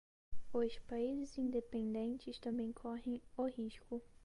os 0.51 0.79
países 0.79 1.37
independentes 1.37 2.39
também 2.39 2.73
correm 2.73 3.21
o 3.37 3.45
risco 3.45 4.01